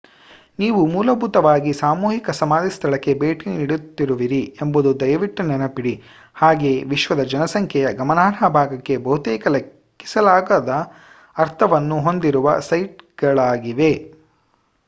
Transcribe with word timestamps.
ನೀವು 0.59 0.79
ಮೂಲಭೂತವಾಗಿ 0.87 1.71
ಸಾಮೂಹಿಕ 1.73 2.29
ಸಮಾಧಿ 2.37 2.69
ಸ್ಥಳಕ್ಕೆ 2.69 3.11
ಭೇಟಿ 3.13 3.45
ನೀಡುತ್ತಿರುವಿರಿ 3.51 4.39
ಎಂಬುದನ್ನು 4.61 4.99
ದಯವಿಟ್ಟು 5.01 5.43
ನೆನಪಿಡಿ 5.43 5.93
ಹಾಗೆಯೇ 6.35 6.79
ವಿಶ್ವದ 6.85 7.25
ಜನಸಂಖ್ಯೆಯ 7.25 7.93
ಗಮನಾರ್ಹ 7.93 8.49
ಭಾಗಕ್ಕೆ 8.57 8.97
ಬಹುತೇಕ 9.05 9.53
ಲೆಕ್ಕಿಸಲಾಗದ 9.55 10.73
ಅರ್ಥವನ್ನು 11.35 11.99
ಹೊಂದಿರುವ 12.01 12.57
ಸೈಟ್‌ಗಳಾಗಿವೆ 12.69 13.93